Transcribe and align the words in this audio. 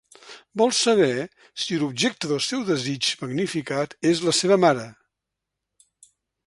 Vol 0.59 0.71
saber 0.77 1.09
si 1.65 1.77
l'objecte 1.83 2.31
del 2.33 2.41
seu 2.47 2.65
desig 2.71 3.11
magnificat 3.25 3.95
és 4.15 4.27
la 4.31 4.35
seva 4.43 4.61
mare. 4.67 4.89